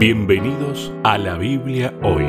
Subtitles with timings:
[0.00, 2.24] Bienvenidos a la Biblia hoy.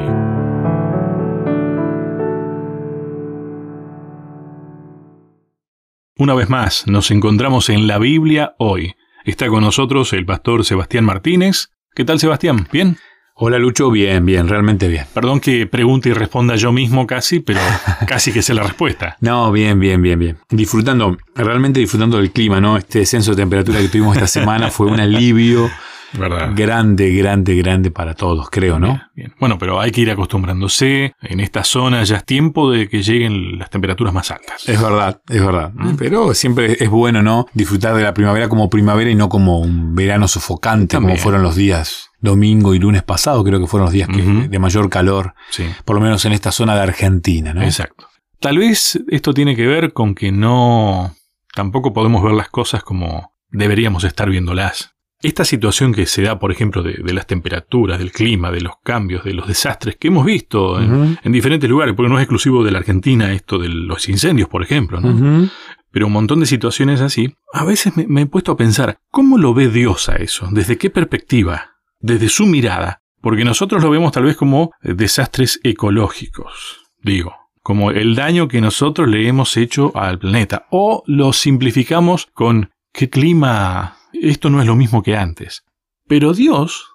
[6.18, 8.96] Una vez más, nos encontramos en la Biblia hoy.
[9.24, 11.70] Está con nosotros el pastor Sebastián Martínez.
[11.96, 12.68] ¿Qué tal, Sebastián?
[12.74, 12.98] ¿Bien?
[13.36, 15.06] Hola Lucho, bien, bien, realmente bien.
[15.14, 17.62] Perdón que pregunte y responda yo mismo casi, pero
[18.06, 19.16] casi que sé la respuesta.
[19.22, 20.38] No, bien, bien, bien, bien.
[20.50, 22.76] Disfrutando, realmente disfrutando del clima, ¿no?
[22.76, 25.72] Este descenso de temperatura que tuvimos esta semana fue un alivio
[26.14, 26.52] ¿Verdad?
[26.56, 28.88] grande, grande, grande para todos, creo, ¿no?
[28.88, 29.34] Bien, bien.
[29.40, 31.14] Bueno, pero hay que ir acostumbrándose.
[31.22, 34.68] En esta zona ya es tiempo de que lleguen las temperaturas más altas.
[34.68, 35.72] Es verdad, es verdad.
[35.98, 37.46] Pero siempre es bueno, ¿no?
[37.54, 41.16] Disfrutar de la primavera como primavera y no como un verano sofocante, También.
[41.18, 44.60] como fueron los días domingo y lunes pasado, creo que fueron los días que- de
[44.60, 47.64] mayor calor, Sí, por lo menos en esta zona de Argentina, ¿no?
[47.64, 48.08] exacto.
[48.40, 51.16] Tal vez esto tiene que ver con que no
[51.56, 54.94] tampoco podemos ver las cosas como deberíamos estar viéndolas.
[55.24, 58.74] Esta situación que se da, por ejemplo, de, de las temperaturas, del clima, de los
[58.84, 62.72] cambios, de los desastres que hemos visto en, diferentes lugares, porque no es exclusivo de
[62.72, 65.50] la Argentina esto de los incendios, por ejemplo, ¿no?
[65.92, 69.38] Pero un montón de situaciones así, a veces me, me he puesto a pensar, ¿cómo
[69.38, 70.48] lo ve Dios a eso?
[70.52, 71.72] ¿Desde qué perspectiva?
[72.00, 73.02] Desde su mirada.
[73.22, 78.62] Porque nosotros lo vemos tal vez como eh, desastres ecológicos, digo, como el daño que
[78.62, 80.66] nosotros le hemos hecho al planeta.
[80.72, 83.98] O lo simplificamos con, ¿qué clima?
[84.14, 85.64] Esto no es lo mismo que antes.
[86.08, 86.88] Pero Dios,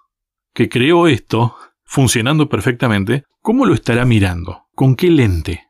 [0.54, 4.64] que creó esto, funcionando perfectamente, ¿cómo lo estará mirando?
[4.74, 5.64] ¿Con qué lente?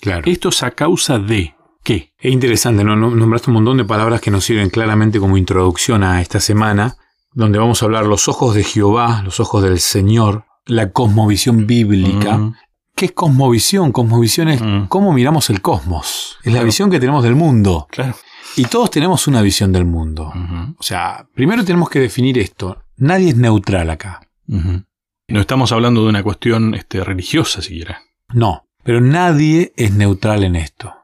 [0.00, 0.22] Claro.
[0.30, 2.12] Esto es a causa de qué?
[2.18, 2.94] Es interesante, ¿no?
[2.96, 6.96] Nom- Nombraste un montón de palabras que nos sirven claramente como introducción a esta semana,
[7.32, 12.36] donde vamos a hablar los ojos de Jehová, los ojos del Señor, la cosmovisión bíblica.
[12.38, 12.54] Mm.
[12.94, 13.90] ¿Qué es cosmovisión?
[13.90, 14.86] Cosmovisión es Mm.
[14.88, 16.36] cómo miramos el cosmos.
[16.42, 16.66] Es la Claro.
[16.66, 17.86] visión que tenemos del mundo.
[17.90, 18.14] Claro.
[18.56, 20.32] Y todos tenemos una visión del mundo.
[20.78, 22.82] O sea, primero tenemos que definir esto.
[22.96, 24.20] Nadie es neutral acá.
[24.46, 28.02] No estamos hablando de una cuestión este, religiosa siquiera.
[28.34, 30.94] No, pero nadie es neutral en esto.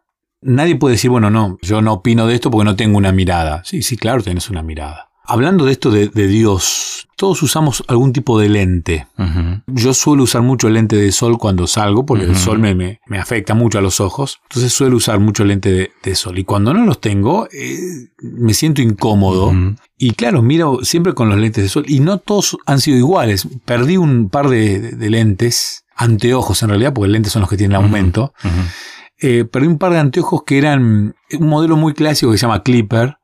[0.40, 3.62] Nadie puede decir, bueno, no, yo no opino de esto porque no tengo una mirada.
[3.64, 5.07] Sí, sí, claro, tienes una mirada.
[5.28, 9.06] Hablando de esto de, de Dios, todos usamos algún tipo de lente.
[9.66, 13.00] Yo suelo usar mucho el lente de sol cuando salgo, porque el sol me, me-
[13.06, 14.40] me afecta mucho a los ojos.
[14.44, 16.38] Entonces suelo usar mucho lente de, de sol.
[16.38, 17.78] Y cuando no los tengo, eh,
[18.22, 19.52] me siento incómodo.
[19.98, 21.84] Y claro, miro siempre con los lentes de sol.
[21.86, 23.46] Y no todos han sido iguales.
[23.66, 27.56] Perdí un par de, de- de lentes, anteojos en realidad, porque lentes son los que
[27.58, 28.32] tienen aumento.
[29.20, 32.62] Eh, perdí un par de anteojos que eran un modelo muy clásico que se llama
[32.62, 33.16] Clipper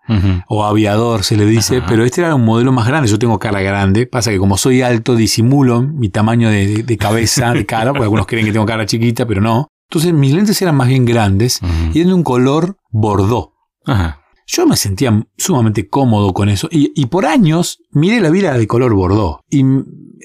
[0.49, 1.87] o aviador se le dice, Ajá.
[1.89, 3.09] pero este era un modelo más grande.
[3.09, 4.07] Yo tengo cara grande.
[4.07, 8.45] Pasa que como soy alto, disimulo mi tamaño de, cabeza, de cara, porque algunos creen
[8.45, 9.69] que tengo cara chiquita, pero no.
[9.89, 11.61] Entonces mis lentes eran más bien grandes
[11.93, 13.53] y eran de un color bordó.
[13.87, 14.21] Ajá.
[14.47, 18.67] Yo me sentía sumamente cómodo con eso y, y por años miré la vida de
[18.67, 19.65] color bordó y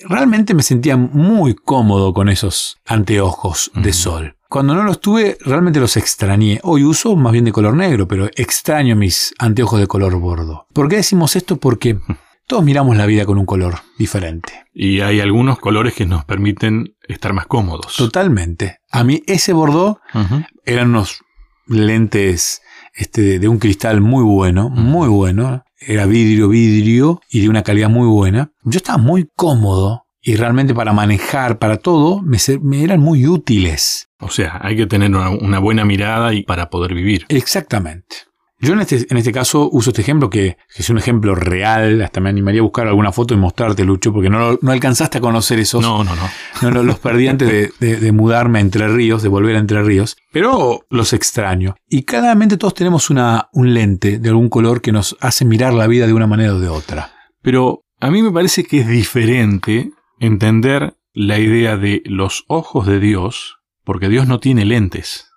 [0.07, 4.35] realmente me sentía muy cómodo con esos anteojos de sol.
[4.49, 6.59] Cuando no los tuve, realmente los extrañé.
[6.63, 10.65] Hoy uso más bien de color negro, pero extraño mis anteojos de color bordo.
[10.73, 11.57] ¿Por qué decimos esto?
[11.57, 11.99] Porque
[12.47, 14.65] todos miramos la vida con un color diferente.
[14.73, 17.95] Y hay algunos colores que nos permiten estar más cómodos.
[17.95, 18.79] Totalmente.
[18.91, 20.43] A mí ese bordó Ujú.
[20.65, 21.21] eran unos
[21.67, 22.63] lentes
[22.95, 25.63] este, de, un cristal muy bueno, muy bueno.
[25.77, 28.51] Era vidrio, vidrio y de una calidad muy buena.
[28.63, 34.08] Yo estaba muy cómodo y realmente para manejar, para todo, me eran muy útiles.
[34.19, 37.25] O sea, hay que tener una, una buena mirada y para poder vivir.
[37.29, 38.15] Exactamente.
[38.61, 42.01] Yo en este, en este caso uso este ejemplo que, que es un ejemplo real,
[42.01, 45.21] hasta me animaría a buscar alguna foto y mostrarte, Lucho, porque no, no alcanzaste a
[45.21, 45.81] conocer esos.
[45.81, 46.23] No, no, no.
[46.61, 49.59] No, no, los perdí antes de, de- de mudarme a Entre Ríos, de volver a
[49.59, 51.75] Entre Ríos, pero los extraño.
[51.87, 55.87] Y claramente todos tenemos una, un lente de algún color que nos hace mirar la
[55.87, 57.13] vida de una manera o de otra.
[57.41, 62.99] Pero a mí me parece que es diferente entender la idea de los ojos de
[62.99, 63.58] Dios,
[63.89, 65.31] porque Dios no tiene lentes,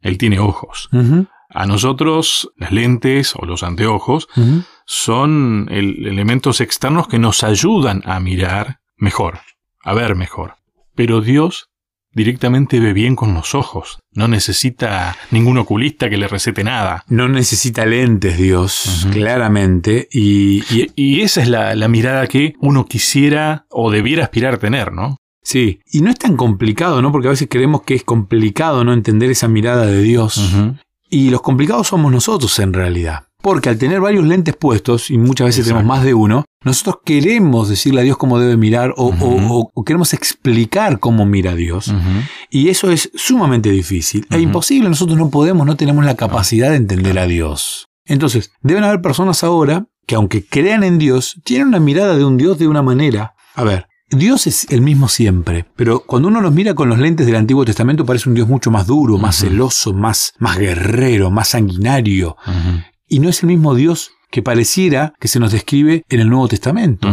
[0.00, 0.88] Él tiene ojos.
[1.50, 4.28] A nosotros las lentes o los anteojos
[4.86, 9.40] son el- elementos externos que nos ayudan a mirar mejor,
[9.84, 10.54] a ver mejor.
[10.94, 11.68] Pero Dios
[12.12, 17.04] directamente ve bien con los ojos, no necesita ningún oculista que le recete nada.
[17.08, 22.54] No necesita lentes Dios, claramente, y, y- Y, y esa es la, la mirada que
[22.60, 25.18] uno quisiera o debiera aspirar a tener, ¿no?
[25.50, 27.10] Sí, y no es tan complicado, ¿no?
[27.10, 30.54] Porque a veces creemos que es complicado no entender esa mirada de Dios.
[31.10, 33.24] Y los complicados somos nosotros en realidad.
[33.40, 35.78] Porque al tener varios lentes puestos, y muchas veces Exacto.
[35.78, 39.70] tenemos más de uno, nosotros queremos decirle a Dios cómo debe mirar o, o- o-
[39.72, 41.94] o queremos explicar cómo mira Dios.
[42.50, 44.88] Y eso es sumamente difícil e imposible.
[44.88, 47.86] Nosotros no podemos, no tenemos la capacidad de entender a Dios.
[48.04, 52.36] Entonces, deben haber personas ahora que aunque crean en Dios, tienen una mirada de un
[52.38, 53.34] Dios de una manera.
[53.54, 57.26] A ver, Dios es el mismo siempre, pero cuando uno nos mira con los lentes
[57.26, 61.48] del Antiguo Testamento parece un Dios mucho más duro, más celoso, más, más guerrero, más
[61.48, 62.36] sanguinario.
[63.06, 66.48] Y no es el mismo Dios que pareciera que se nos describe en el Nuevo
[66.48, 67.08] Testamento.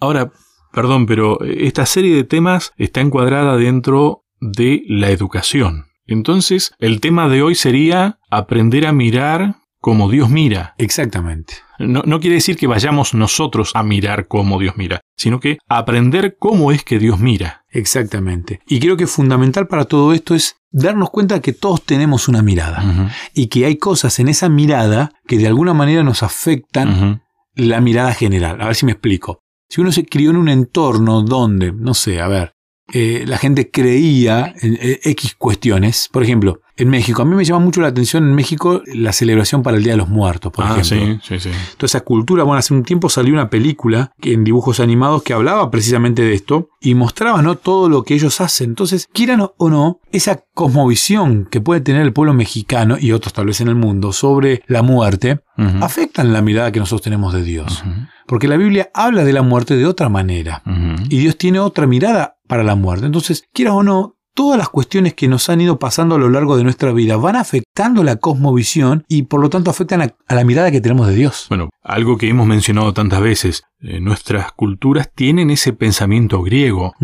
[0.00, 0.32] Ahora,
[0.72, 5.86] perdón, pero esta serie de temas está encuadrada dentro de la educación.
[6.06, 10.74] Entonces, el tema de hoy sería aprender a mirar como Dios mira.
[10.78, 11.54] Exactamente.
[11.78, 16.36] No, no, quiere decir que vayamos nosotros a mirar como Dios mira, sino que aprender
[16.38, 17.64] cómo es que Dios mira.
[17.70, 18.60] Exactamente.
[18.66, 23.12] Y creo que fundamental para todo esto es darnos cuenta que todos tenemos una mirada
[23.34, 27.22] y que hay cosas en esa mirada que de alguna manera nos afectan
[27.54, 28.60] la mirada general.
[28.60, 29.40] A ver si me explico.
[29.68, 32.54] Si uno se crió en un entorno donde, no sé, a ver,
[32.92, 36.08] eh, la gente creía en X cuestiones.
[36.10, 39.64] Por ejemplo, en México, a mí me llama mucho la atención en México la celebración
[39.64, 41.18] para el Día de los Muertos, por ah, ejemplo.
[41.22, 41.50] Sí, sí, sí.
[41.76, 45.72] Toda esa cultura, bueno, hace un tiempo salió una película en dibujos animados que hablaba
[45.72, 47.56] precisamente de esto y mostraba ¿no?
[47.56, 48.70] todo lo que ellos hacen.
[48.70, 53.46] Entonces, quieran o no, esa cosmovisión que puede tener el pueblo mexicano y otros tal
[53.46, 55.40] vez en el mundo sobre la muerte,
[55.80, 57.82] afectan la mirada que nosotros tenemos de Dios.
[58.26, 60.62] Porque la Biblia habla de la muerte de otra manera.
[61.08, 63.06] Y Dios tiene otra mirada para la muerte.
[63.06, 66.56] Entonces, quieras o no, todas las cuestiones que nos han ido pasando a lo largo
[66.56, 70.70] de nuestra vida van afectando la cosmovisión y por lo tanto afectan a, la mirada
[70.70, 71.46] que tenemos de Dios.
[71.48, 76.94] Bueno, algo que hemos mencionado tantas veces, eh, nuestras culturas tienen ese pensamiento griego.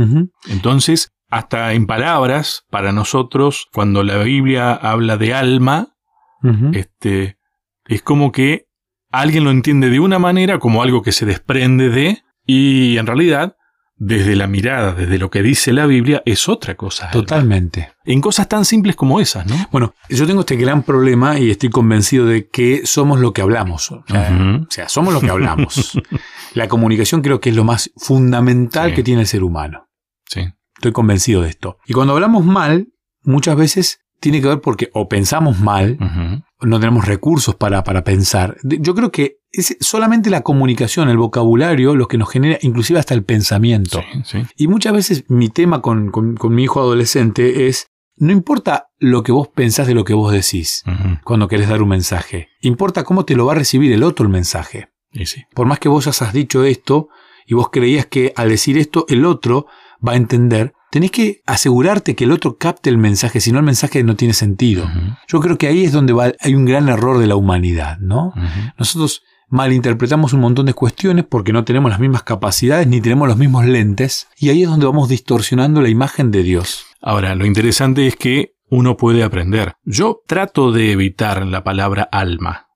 [0.48, 5.88] Entonces, hasta en palabras, para nosotros, cuando la Biblia habla de alma,
[6.72, 7.38] este,
[7.86, 8.66] es como que
[9.10, 13.56] alguien lo entiende de una manera como algo que se desprende de, y en realidad
[13.96, 17.10] desde la mirada, desde lo que dice la Biblia, es otra cosa.
[17.10, 17.92] Totalmente.
[18.04, 19.54] En cosas tan simples como esas, ¿no?
[19.70, 23.90] Bueno, yo tengo este gran problema y estoy convencido de que somos lo que hablamos.
[23.92, 24.04] O
[24.68, 25.98] sea, somos lo que hablamos.
[26.54, 29.88] la comunicación creo que es lo más fundamental que tiene el ser humano.
[30.26, 30.42] Sí.
[30.76, 31.78] Estoy convencido de esto.
[31.86, 32.88] Y cuando hablamos mal,
[33.22, 35.98] muchas veces tiene que ver porque o pensamos mal,
[36.62, 38.56] no tenemos recursos para, para, pensar.
[38.62, 43.12] Yo creo que es solamente la comunicación, el vocabulario, lo que nos genera inclusive hasta
[43.12, 44.02] el pensamiento.
[44.56, 46.10] Y muchas veces mi tema con,
[46.48, 50.84] mi hijo adolescente es, no importa lo que vos pensás de lo que vos decís
[51.22, 54.32] cuando querés dar un mensaje, importa cómo te lo va a recibir el otro el
[54.32, 54.88] mensaje.
[55.54, 57.10] Por más que vos hayas dicho esto
[57.46, 59.66] y vos creías que al decir esto el otro
[60.06, 63.64] va a entender, tenés que asegurarte que el otro capte el mensaje, si no el
[63.64, 64.88] mensaje no tiene sentido.
[65.26, 68.32] Yo creo que ahí es donde hay un gran error de la humanidad, ¿no?
[68.78, 73.36] Nosotros malinterpretamos un montón de cuestiones porque no tenemos las mismas capacidades ni tenemos los
[73.36, 76.86] mismos lentes y ahí es donde vamos distorsionando la imagen de Dios.
[77.02, 79.74] Ahora, lo interesante es que uno puede aprender.
[79.82, 82.68] Yo trato de evitar la palabra alma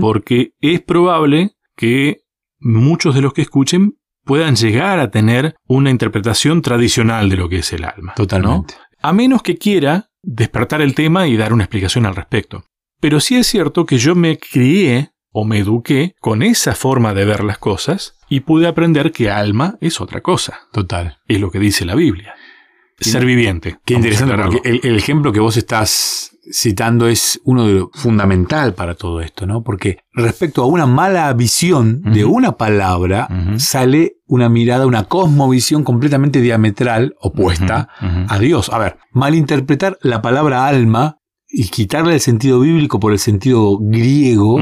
[0.00, 2.22] porque es probable que
[2.60, 7.60] muchos de los que escuchen puedan llegar a tener una interpretación tradicional de lo que
[7.60, 8.12] es el alma.
[8.14, 8.74] Totalmente.
[9.00, 12.64] A menos que quiera despertar el tema y dar una explicación al respecto.
[13.00, 17.24] Pero sí es cierto que yo me crié o me eduqué con esa forma de
[17.24, 20.60] ver las cosas y pude aprender que alma es otra cosa.
[20.72, 21.18] Total.
[21.28, 22.34] Es lo que dice la Biblia.
[22.98, 23.78] Ser viviente.
[23.84, 28.74] Qué interesante, porque el, el, ejemplo que vos estás citando es uno de lo fundamental
[28.74, 29.62] para todo esto, ¿no?
[29.62, 33.28] Porque respecto a una mala visión de una palabra,
[33.58, 38.70] sale una mirada, una cosmovisión completamente diametral, opuesta a Dios.
[38.72, 41.18] A ver, malinterpretar la palabra alma
[41.48, 44.58] y quitarle el sentido bíblico por el sentido griego,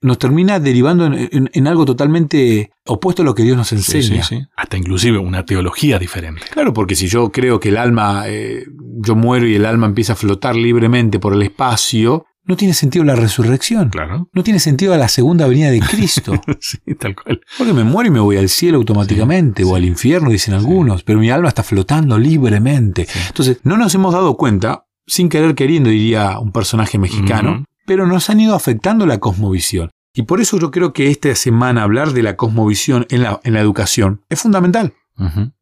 [0.00, 4.24] nos termina derivando en, algo totalmente opuesto a lo que Dios nos enseña.
[4.56, 6.42] Hasta inclusive una teología diferente.
[6.50, 8.64] Claro, porque si yo creo que el alma, eh,
[8.98, 13.04] yo muero y el alma empieza a flotar libremente por el espacio, no tiene sentido
[13.04, 13.90] la resurrección.
[13.90, 14.30] Claro.
[14.32, 16.40] No tiene sentido la segunda venida de Cristo.
[16.60, 17.42] sí, tal cual.
[17.58, 21.18] Porque me muero y me voy al cielo automáticamente, o al infierno, dicen algunos, pero
[21.18, 23.06] mi alma está flotando libremente.
[23.28, 28.28] Entonces, no nos hemos dado cuenta, sin querer queriendo, diría un personaje mexicano, pero nos
[28.28, 29.90] han ido afectando la cosmovisión.
[30.12, 33.54] Y por eso yo creo que esta semana hablar de la cosmovisión en la, en
[33.54, 34.92] la educación es fundamental.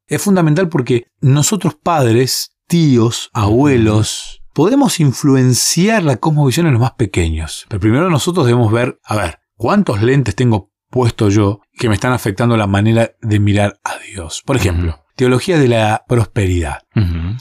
[0.09, 7.65] Es fundamental porque nosotros padres, tíos, abuelos, podemos influenciar la cosmovisión en los más pequeños.
[7.69, 12.13] Pero primero nosotros debemos ver, a ver, ¿cuántos lentes tengo puesto yo que me están
[12.13, 14.43] afectando la manera de mirar a Dios?
[14.45, 16.83] Por ejemplo, teología de la prosperidad.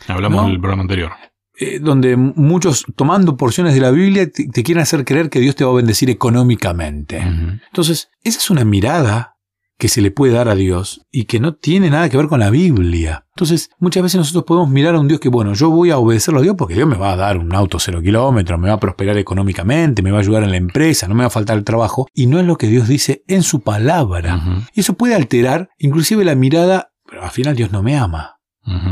[0.08, 1.12] Hablamos del programa anterior.
[1.58, 5.64] Eh, donde muchos tomando porciones de la Biblia te, quieren hacer creer que Dios te
[5.64, 7.20] va a bendecir económicamente.
[7.20, 9.38] Entonces, esa es una mirada
[9.78, 12.40] que se le puede dar a Dios y que no tiene nada que ver con
[12.40, 13.26] la Biblia.
[13.36, 16.40] Entonces, muchas veces nosotros podemos mirar a un Dios que, bueno, yo voy a obedecerlo
[16.40, 18.80] a Dios porque Dios me va a dar un auto cero kilómetros, me va a
[18.80, 21.66] prosperar económicamente, me va a ayudar en la empresa, no me va a faltar el
[21.66, 24.66] trabajo, y no es lo que Dios dice en su palabra.
[24.74, 28.40] Y eso puede alterar inclusive la mirada pero al final Dios no me ama,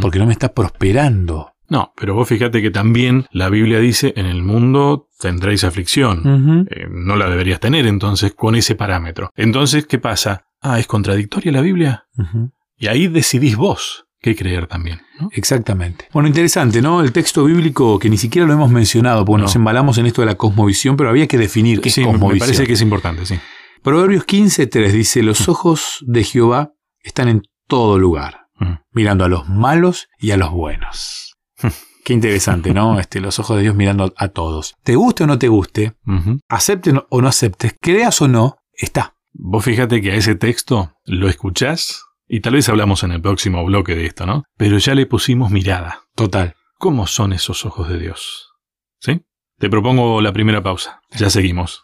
[0.01, 1.52] porque no me está prosperando.
[1.73, 6.67] No, pero vos fíjate que también la Biblia dice, en el mundo tendréis aflicción.
[6.69, 9.31] Eh, no la deberías tener entonces con ese parámetro.
[9.35, 10.45] Entonces, ¿qué pasa?
[10.61, 12.05] Ah, ¿es contradictoria la Biblia?
[12.77, 15.01] Y ahí decidís vos qué creer también.
[15.19, 15.29] ¿no?
[15.33, 16.07] Exactamente.
[16.13, 17.01] Bueno, interesante, ¿no?
[17.01, 19.43] El texto bíblico que ni siquiera lo hemos mencionado, porque No.
[19.45, 22.13] nos embalamos en esto de la cosmovisión, pero había que definir qué Sí, es me-
[22.13, 22.47] me cosmovisión.
[22.49, 23.35] parece que es importante, sí.
[23.81, 28.77] Proverbios 15.3 dice, los ojos de Jehová están en todo lugar, Ujú.
[28.91, 31.32] mirando a los malos y a los buenos.
[32.03, 32.99] Qué interesante, ¿no?
[32.99, 34.75] Este, los ojos de Dios mirando a todos.
[34.83, 36.39] Te guste o no te guste, Ujú.
[36.49, 39.15] aceptes o no aceptes, creas o no, está.
[39.33, 43.63] Vos fíjate que a ese texto lo escuchás y tal vez hablamos en el próximo
[43.65, 44.43] bloque de esto, ¿no?
[44.57, 46.01] Pero ya le pusimos mirada.
[46.15, 46.55] Total.
[46.77, 48.49] ¿Cómo son esos ojos de Dios?
[48.99, 49.21] ¿Sí?
[49.57, 50.99] Te propongo la primera pausa.
[51.11, 51.83] Ya seguimos.